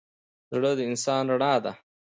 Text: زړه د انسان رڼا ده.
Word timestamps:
زړه 0.53 0.71
د 0.77 0.79
انسان 0.91 1.23
رڼا 1.31 1.53
ده. 1.63 1.73